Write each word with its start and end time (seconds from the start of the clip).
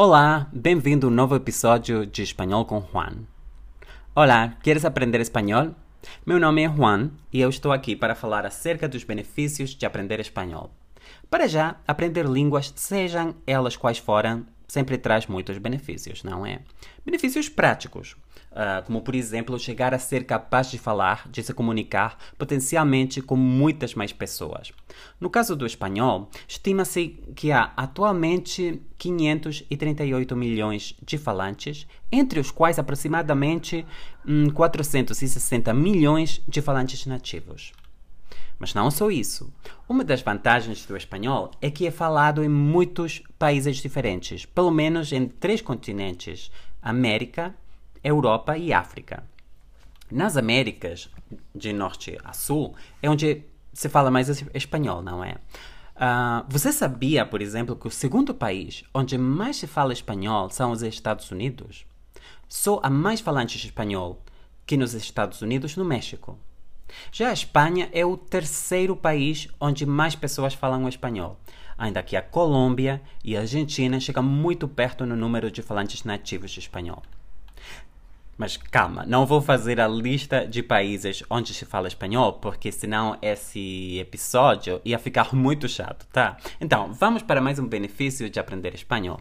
Olá, 0.00 0.46
bem-vindo 0.52 1.08
a 1.08 1.10
um 1.10 1.12
novo 1.12 1.34
episódio 1.34 2.06
de 2.06 2.22
Espanhol 2.22 2.64
com 2.64 2.80
Juan. 2.80 3.24
Olá, 4.14 4.56
queres 4.62 4.84
aprender 4.84 5.20
espanhol? 5.20 5.74
Meu 6.24 6.38
nome 6.38 6.62
é 6.62 6.68
Juan 6.68 7.10
e 7.32 7.40
eu 7.40 7.50
estou 7.50 7.72
aqui 7.72 7.96
para 7.96 8.14
falar 8.14 8.46
acerca 8.46 8.88
dos 8.88 9.02
benefícios 9.02 9.70
de 9.70 9.84
aprender 9.84 10.20
espanhol. 10.20 10.70
Para 11.28 11.48
já, 11.48 11.80
aprender 11.84 12.26
línguas, 12.26 12.72
sejam 12.76 13.34
elas 13.44 13.76
quais 13.76 13.98
forem, 13.98 14.46
sempre 14.68 14.98
traz 14.98 15.26
muitos 15.26 15.56
benefícios, 15.56 16.22
não 16.22 16.44
é? 16.44 16.60
Benefícios 17.04 17.48
práticos, 17.48 18.12
uh, 18.52 18.84
como 18.84 19.00
por 19.00 19.14
exemplo 19.14 19.58
chegar 19.58 19.94
a 19.94 19.98
ser 19.98 20.24
capaz 20.24 20.70
de 20.70 20.76
falar, 20.76 21.26
de 21.30 21.42
se 21.42 21.54
comunicar 21.54 22.18
potencialmente 22.36 23.22
com 23.22 23.34
muitas 23.34 23.94
mais 23.94 24.12
pessoas. 24.12 24.70
No 25.18 25.30
caso 25.30 25.56
do 25.56 25.64
espanhol, 25.64 26.28
estima-se 26.46 27.18
que 27.34 27.50
há 27.50 27.72
atualmente 27.76 28.82
538 28.98 30.36
milhões 30.36 30.94
de 31.02 31.16
falantes, 31.16 31.86
entre 32.12 32.38
os 32.38 32.50
quais 32.50 32.78
aproximadamente 32.78 33.86
hum, 34.26 34.50
460 34.50 35.72
milhões 35.72 36.42
de 36.46 36.60
falantes 36.60 37.06
nativos. 37.06 37.72
Mas 38.58 38.74
não 38.74 38.90
só 38.90 39.10
isso. 39.10 39.52
Uma 39.88 40.04
das 40.04 40.20
vantagens 40.20 40.84
do 40.84 40.96
espanhol 40.96 41.50
é 41.60 41.70
que 41.70 41.86
é 41.86 41.90
falado 41.90 42.42
em 42.42 42.48
muitos 42.48 43.22
países 43.38 43.76
diferentes, 43.76 44.44
pelo 44.44 44.70
menos 44.70 45.12
em 45.12 45.28
três 45.28 45.62
continentes: 45.62 46.50
América, 46.82 47.54
Europa 48.02 48.56
e 48.56 48.72
África. 48.72 49.24
Nas 50.10 50.36
Américas, 50.36 51.10
de 51.54 51.72
norte 51.72 52.18
a 52.24 52.32
sul, 52.32 52.74
é 53.02 53.10
onde 53.10 53.44
se 53.72 53.88
fala 53.88 54.10
mais 54.10 54.28
espanhol, 54.54 55.02
não 55.02 55.22
é? 55.22 55.36
Uh, 55.94 56.44
você 56.48 56.72
sabia, 56.72 57.26
por 57.26 57.42
exemplo, 57.42 57.74
que 57.74 57.88
o 57.88 57.90
segundo 57.90 58.32
país 58.32 58.84
onde 58.94 59.18
mais 59.18 59.56
se 59.56 59.66
fala 59.66 59.92
espanhol 59.92 60.48
são 60.48 60.70
os 60.70 60.82
Estados 60.82 61.30
Unidos? 61.30 61.84
Só 62.48 62.80
há 62.82 62.88
mais 62.88 63.20
falantes 63.20 63.60
de 63.60 63.66
espanhol 63.66 64.22
que 64.64 64.76
nos 64.76 64.94
Estados 64.94 65.42
Unidos 65.42 65.76
no 65.76 65.84
México. 65.84 66.38
Já 67.10 67.30
a 67.30 67.32
Espanha 67.32 67.88
é 67.92 68.04
o 68.04 68.16
terceiro 68.16 68.96
país 68.96 69.48
onde 69.60 69.84
mais 69.86 70.14
pessoas 70.14 70.54
falam 70.54 70.88
espanhol, 70.88 71.38
ainda 71.76 72.02
que 72.02 72.16
a 72.16 72.22
Colômbia 72.22 73.00
e 73.22 73.36
a 73.36 73.40
Argentina 73.40 74.00
chegam 74.00 74.22
muito 74.22 74.66
perto 74.66 75.06
no 75.06 75.16
número 75.16 75.50
de 75.50 75.62
falantes 75.62 76.04
nativos 76.04 76.50
de 76.50 76.60
espanhol. 76.60 77.02
Mas 78.38 78.56
calma, 78.56 79.04
não 79.04 79.26
vou 79.26 79.40
fazer 79.40 79.80
a 79.80 79.88
lista 79.88 80.46
de 80.46 80.62
países 80.62 81.24
onde 81.28 81.52
se 81.52 81.64
fala 81.64 81.88
espanhol, 81.88 82.34
porque 82.34 82.70
senão 82.70 83.18
esse 83.20 83.98
episódio 83.98 84.80
ia 84.84 84.98
ficar 84.98 85.34
muito 85.34 85.68
chato, 85.68 86.06
tá? 86.12 86.36
Então, 86.60 86.92
vamos 86.92 87.20
para 87.20 87.40
mais 87.40 87.58
um 87.58 87.66
benefício 87.66 88.30
de 88.30 88.38
aprender 88.38 88.74
espanhol. 88.76 89.20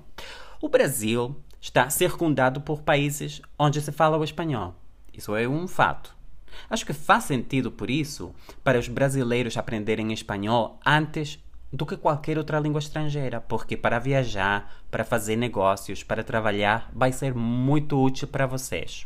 O 0.61 0.69
Brasil 0.69 1.35
está 1.59 1.89
circundado 1.89 2.61
por 2.61 2.81
países 2.81 3.41
onde 3.57 3.81
se 3.81 3.91
fala 3.91 4.17
o 4.17 4.23
espanhol. 4.23 4.75
Isso 5.11 5.35
é 5.35 5.47
um 5.47 5.67
fato. 5.67 6.16
Acho 6.69 6.85
que 6.85 6.93
faz 6.93 7.25
sentido, 7.25 7.71
por 7.71 7.89
isso, 7.89 8.33
para 8.63 8.79
os 8.79 8.87
brasileiros 8.87 9.57
aprenderem 9.57 10.13
espanhol 10.13 10.79
antes 10.85 11.39
do 11.71 11.85
que 11.85 11.97
qualquer 11.97 12.37
outra 12.37 12.59
língua 12.59 12.79
estrangeira, 12.79 13.41
porque 13.41 13.75
para 13.75 13.99
viajar, 13.99 14.73
para 14.89 15.03
fazer 15.03 15.35
negócios, 15.35 16.03
para 16.03 16.23
trabalhar, 16.23 16.89
vai 16.93 17.11
ser 17.11 17.33
muito 17.33 18.01
útil 18.01 18.27
para 18.27 18.45
vocês. 18.45 19.05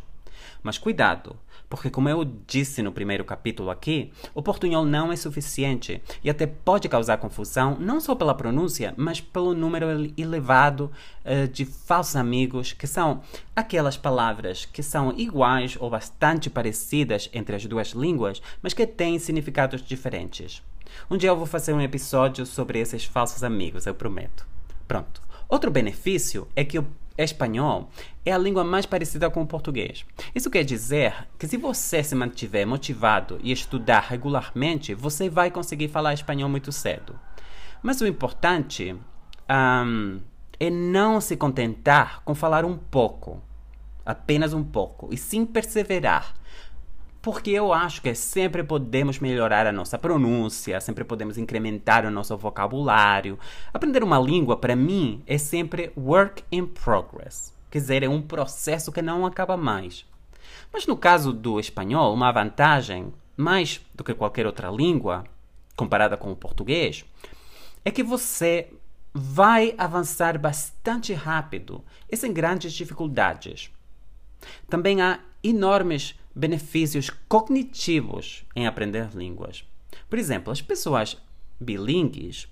Mas 0.63 0.77
cuidado, 0.77 1.35
porque 1.69 1.89
como 1.89 2.09
eu 2.09 2.25
disse 2.45 2.81
no 2.81 2.91
primeiro 2.91 3.23
capítulo 3.23 3.69
aqui, 3.69 4.11
o 4.33 4.43
portunhol 4.43 4.83
não 4.83 5.11
é 5.11 5.15
suficiente 5.15 6.01
e 6.23 6.29
até 6.29 6.45
pode 6.45 6.89
causar 6.89 7.17
confusão 7.17 7.77
não 7.79 8.01
só 8.01 8.13
pela 8.13 8.35
pronúncia, 8.35 8.93
mas 8.97 9.21
pelo 9.21 9.53
número 9.53 9.87
elevado 10.17 10.91
uh, 11.25 11.47
de 11.47 11.63
falsos 11.63 12.17
amigos, 12.17 12.73
que 12.73 12.85
são 12.85 13.21
aquelas 13.55 13.95
palavras 13.95 14.65
que 14.65 14.83
são 14.83 15.13
iguais 15.17 15.77
ou 15.79 15.89
bastante 15.89 16.49
parecidas 16.49 17.29
entre 17.33 17.55
as 17.55 17.65
duas 17.65 17.89
línguas, 17.89 18.41
mas 18.61 18.73
que 18.73 18.85
têm 18.85 19.17
significados 19.17 19.81
diferentes. 19.81 20.61
Um 21.09 21.17
dia 21.17 21.29
eu 21.29 21.37
vou 21.37 21.45
fazer 21.45 21.73
um 21.73 21.81
episódio 21.81 22.45
sobre 22.45 22.79
esses 22.79 23.05
falsos 23.05 23.43
amigos, 23.43 23.85
eu 23.85 23.95
prometo. 23.95 24.45
Pronto. 24.87 25.21
Outro 25.47 25.71
benefício 25.71 26.47
é 26.55 26.63
que 26.63 26.79
o 26.79 26.87
espanhol 27.23 27.89
é 28.25 28.31
a 28.31 28.37
língua 28.37 28.63
mais 28.63 28.85
parecida 28.85 29.29
com 29.29 29.41
o 29.41 29.47
português. 29.47 30.05
Isso 30.33 30.49
quer 30.49 30.63
dizer 30.63 31.27
que 31.37 31.47
se 31.47 31.57
você 31.57 32.03
se 32.03 32.15
mantiver 32.15 32.65
motivado 32.65 33.39
e 33.43 33.51
estudar 33.51 34.01
regularmente, 34.01 34.93
você 34.93 35.29
vai 35.29 35.49
conseguir 35.51 35.87
falar 35.87 36.13
espanhol 36.13 36.49
muito 36.49 36.71
cedo. 36.71 37.19
Mas 37.81 37.99
o 38.01 38.07
importante 38.07 38.95
um, 39.49 40.19
é 40.59 40.69
não 40.69 41.19
se 41.19 41.35
contentar 41.35 42.21
com 42.23 42.35
falar 42.35 42.63
um 42.63 42.77
pouco, 42.77 43.41
apenas 44.05 44.53
um 44.53 44.63
pouco, 44.63 45.09
e 45.11 45.17
sim 45.17 45.45
perseverar 45.45 46.33
porque 47.21 47.51
eu 47.51 47.71
acho 47.71 48.01
que 48.01 48.15
sempre 48.15 48.63
podemos 48.63 49.19
melhorar 49.19 49.67
a 49.67 49.71
nossa 49.71 49.97
pronúncia, 49.97 50.81
sempre 50.81 51.03
podemos 51.03 51.37
incrementar 51.37 52.05
o 52.05 52.11
nosso 52.11 52.35
vocabulário. 52.35 53.37
Aprender 53.71 54.03
uma 54.03 54.19
língua, 54.19 54.57
para 54.57 54.75
mim, 54.75 55.21
é 55.27 55.37
sempre 55.37 55.91
work 55.95 56.43
in 56.51 56.65
progress. 56.65 57.53
Quer 57.69 57.79
dizer, 57.79 58.03
é 58.03 58.09
um 58.09 58.21
processo 58.21 58.91
que 58.91 59.01
não 59.01 59.25
acaba 59.25 59.55
mais. 59.55 60.05
Mas 60.73 60.87
no 60.87 60.97
caso 60.97 61.31
do 61.31 61.59
espanhol, 61.59 62.13
uma 62.13 62.31
vantagem, 62.31 63.13
mais 63.37 63.81
do 63.93 64.03
que 64.03 64.15
qualquer 64.15 64.47
outra 64.47 64.69
língua, 64.69 65.23
comparada 65.75 66.17
com 66.17 66.31
o 66.31 66.35
português, 66.35 67.05
é 67.85 67.91
que 67.91 68.03
você 68.03 68.67
vai 69.13 69.75
avançar 69.77 70.39
bastante 70.39 71.13
rápido 71.13 71.83
e 72.09 72.17
sem 72.17 72.33
grandes 72.33 72.73
dificuldades. 72.73 73.69
Também 74.67 75.01
há 75.01 75.19
enormes 75.43 76.15
benefícios 76.35 77.09
cognitivos 77.27 78.43
em 78.55 78.67
aprender 78.67 79.09
línguas. 79.13 79.63
Por 80.09 80.17
exemplo, 80.17 80.51
as 80.51 80.61
pessoas 80.61 81.17
bilíngues, 81.59 82.47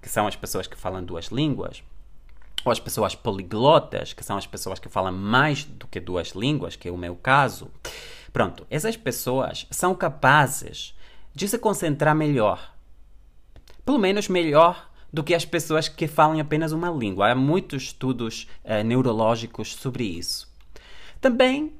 que 0.00 0.08
são 0.08 0.26
as 0.26 0.36
pessoas 0.36 0.66
que 0.66 0.76
falam 0.76 1.04
duas 1.04 1.26
línguas, 1.26 1.82
ou 2.64 2.72
as 2.72 2.80
pessoas 2.80 3.14
poliglotas, 3.14 4.12
que 4.12 4.24
são 4.24 4.36
as 4.36 4.46
pessoas 4.46 4.78
que 4.78 4.88
falam 4.88 5.12
mais 5.12 5.64
do 5.64 5.86
que 5.86 6.00
duas 6.00 6.30
línguas, 6.30 6.76
que 6.76 6.88
é 6.88 6.90
o 6.90 6.96
meu 6.96 7.14
caso. 7.14 7.70
Pronto, 8.32 8.66
essas 8.68 8.96
pessoas 8.96 9.66
são 9.70 9.94
capazes 9.94 10.94
de 11.34 11.46
se 11.46 11.58
concentrar 11.58 12.14
melhor. 12.14 12.74
Pelo 13.84 13.98
menos 13.98 14.28
melhor 14.28 14.90
do 15.12 15.22
que 15.22 15.34
as 15.34 15.44
pessoas 15.44 15.88
que 15.88 16.06
falam 16.06 16.40
apenas 16.40 16.72
uma 16.72 16.90
língua. 16.90 17.30
Há 17.30 17.34
muitos 17.34 17.84
estudos 17.84 18.48
uh, 18.64 18.82
neurológicos 18.84 19.74
sobre 19.74 20.04
isso. 20.04 20.52
Também 21.20 21.72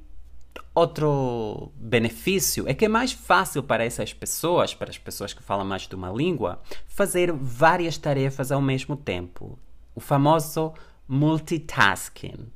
Outro 0.77 1.71
benefício 1.75 2.67
é 2.67 2.73
que 2.75 2.85
é 2.85 2.87
mais 2.87 3.11
fácil 3.11 3.63
para 3.63 3.83
essas 3.83 4.13
pessoas, 4.13 4.75
para 4.75 4.91
as 4.91 4.97
pessoas 4.99 5.33
que 5.33 5.41
falam 5.41 5.65
mais 5.65 5.87
de 5.87 5.95
uma 5.95 6.11
língua, 6.11 6.61
fazer 6.87 7.31
várias 7.31 7.97
tarefas 7.97 8.51
ao 8.51 8.61
mesmo 8.61 8.95
tempo. 8.95 9.57
O 9.95 9.99
famoso 9.99 10.75
multitasking. 11.07 12.51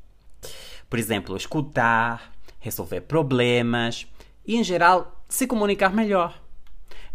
Por 0.88 1.00
exemplo, 1.00 1.36
escutar, 1.36 2.32
resolver 2.60 3.02
problemas 3.02 4.06
e, 4.46 4.56
em 4.56 4.64
geral, 4.64 5.24
se 5.28 5.48
comunicar 5.48 5.92
melhor. 5.92 6.40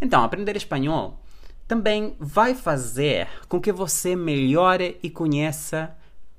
Então, 0.01 0.25
aprender 0.25 0.57
espanhol 0.57 1.23
também 1.69 2.17
vai 2.19 2.53
fazer 2.53 3.29
com 3.49 3.61
que 3.61 3.71
você 3.71 4.17
melhore 4.17 4.99
e 5.01 5.09
conheça 5.09 5.97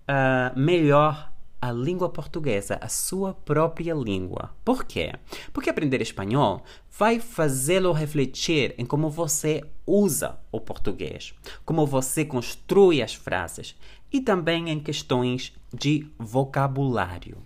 uh, 0.10 0.60
melhor 0.60 1.32
a 1.62 1.72
língua 1.72 2.10
portuguesa, 2.10 2.78
a 2.82 2.88
sua 2.88 3.34
própria 3.34 3.94
língua. 3.94 4.52
Por 4.64 4.84
quê? 4.86 5.14
Porque 5.52 5.70
aprender 5.70 6.02
espanhol 6.02 6.64
vai 6.98 7.20
fazê-lo 7.20 7.92
refletir 7.92 8.76
em 8.78 8.86
como 8.86 9.10
você 9.10 9.64
usa 9.86 10.38
o 10.52 10.60
português, 10.60 11.34
como 11.66 11.86
você 11.86 12.24
construi 12.24 13.02
as 13.02 13.14
frases 13.14 13.76
e 14.12 14.22
também 14.22 14.70
em 14.70 14.80
questões 14.80 15.54
de 15.74 16.08
vocabulário. 16.18 17.38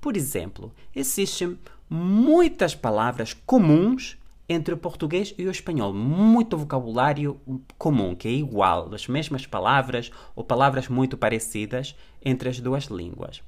Por 0.00 0.16
exemplo, 0.16 0.72
existem 0.94 1.58
muitas 1.88 2.74
palavras 2.74 3.34
comuns 3.46 4.16
entre 4.52 4.74
o 4.74 4.78
português 4.78 5.34
e 5.36 5.46
o 5.46 5.50
espanhol. 5.50 5.92
Muito 5.92 6.56
vocabulário 6.56 7.40
comum, 7.78 8.14
que 8.14 8.28
é 8.28 8.32
igual, 8.32 8.92
as 8.94 9.08
mesmas 9.08 9.46
palavras 9.46 10.10
ou 10.36 10.44
palavras 10.44 10.88
muito 10.88 11.16
parecidas 11.16 11.96
entre 12.24 12.48
as 12.48 12.60
duas 12.60 12.84
línguas. 12.84 13.42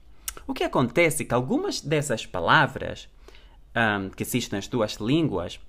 O 0.46 0.54
que 0.54 0.64
acontece 0.64 1.22
é 1.22 1.26
que 1.26 1.34
algumas 1.34 1.80
dessas 1.80 2.26
palavras 2.26 3.08
um, 3.74 4.08
que 4.10 4.22
existem 4.22 4.56
nas 4.56 4.68
duas 4.68 4.94
línguas 4.94 5.60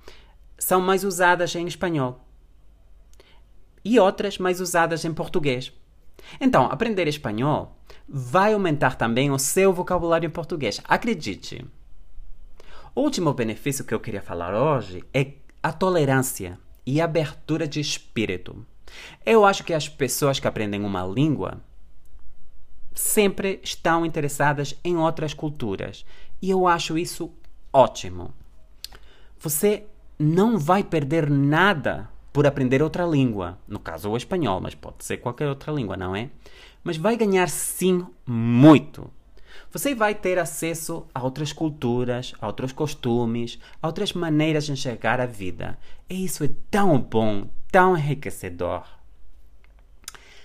são 0.57 0.81
mais 0.81 1.03
usadas 1.03 1.53
em 1.55 1.67
espanhol 1.67 2.25
e 3.83 3.99
outras 3.99 4.37
mais 4.37 4.59
usadas 4.59 5.05
em 5.05 5.13
português. 5.13 5.71
Então, 6.39 6.65
aprender 6.65 7.07
espanhol 7.07 7.77
vai 8.07 8.53
aumentar 8.53 8.95
também 8.95 9.29
o 9.31 9.37
seu 9.37 9.71
vocabulário 9.73 10.27
em 10.27 10.31
português. 10.31 10.81
Acredite. 10.85 11.65
O 12.95 13.01
último 13.01 13.33
benefício 13.33 13.83
que 13.83 13.93
eu 13.93 13.99
queria 13.99 14.21
falar 14.21 14.55
hoje 14.55 15.03
é 15.13 15.33
a 15.61 15.73
tolerância 15.73 16.57
e 16.85 17.01
abertura 17.01 17.67
de 17.67 17.81
espírito. 17.81 18.65
Eu 19.25 19.43
acho 19.43 19.65
que 19.65 19.73
as 19.73 19.89
pessoas 19.89 20.39
que 20.39 20.47
aprendem 20.47 20.81
uma 20.81 21.05
língua 21.05 21.61
sempre 22.93 23.59
estão 23.61 24.05
interessadas 24.05 24.79
em 24.81 24.95
outras 24.95 25.33
culturas 25.33 26.05
e 26.41 26.49
eu 26.49 26.69
acho 26.69 26.97
isso 26.97 27.33
ótimo. 27.73 28.33
Você 29.39 29.87
não 30.17 30.57
vai 30.57 30.81
perder 30.81 31.29
nada 31.29 32.09
por 32.31 32.47
aprender 32.47 32.81
outra 32.81 33.05
língua, 33.05 33.57
no 33.67 33.77
caso 33.77 34.09
o 34.09 34.15
espanhol, 34.15 34.61
mas 34.61 34.73
pode 34.73 35.03
ser 35.03 35.17
qualquer 35.17 35.49
outra 35.49 35.73
língua, 35.73 35.97
não 35.97 36.15
é? 36.15 36.29
Mas 36.81 36.95
vai 36.95 37.17
ganhar 37.17 37.49
sim 37.49 38.07
muito. 38.25 39.11
Você 39.71 39.95
vai 39.95 40.15
ter 40.15 40.39
acesso 40.39 41.05
a 41.13 41.23
outras 41.23 41.53
culturas, 41.53 42.33
a 42.39 42.47
outros 42.47 42.71
costumes, 42.71 43.59
a 43.81 43.87
outras 43.87 44.13
maneiras 44.13 44.65
de 44.65 44.71
enxergar 44.71 45.19
a 45.19 45.25
vida. 45.25 45.77
E 46.09 46.23
isso 46.25 46.43
é 46.43 46.49
tão 46.69 46.99
bom, 46.99 47.49
tão 47.71 47.97
enriquecedor. 47.97 48.83